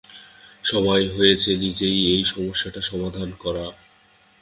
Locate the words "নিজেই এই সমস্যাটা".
1.57-2.81